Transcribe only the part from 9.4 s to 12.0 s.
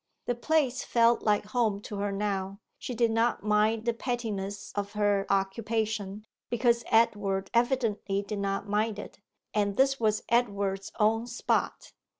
and this was Edward's own spot.